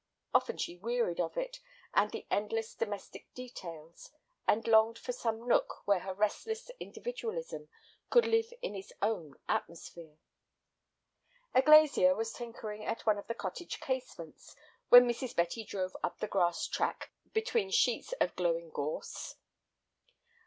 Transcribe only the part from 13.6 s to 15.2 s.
casements when